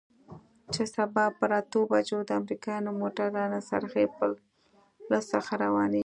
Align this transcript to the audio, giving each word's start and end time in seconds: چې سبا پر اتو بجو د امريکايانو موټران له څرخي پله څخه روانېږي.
چې 0.73 0.83
سبا 0.95 1.25
پر 1.37 1.51
اتو 1.59 1.79
بجو 1.91 2.19
د 2.25 2.29
امريکايانو 2.39 2.91
موټران 3.01 3.35
له 3.53 3.59
څرخي 3.69 4.05
پله 4.15 5.19
څخه 5.31 5.51
روانېږي. 5.63 5.99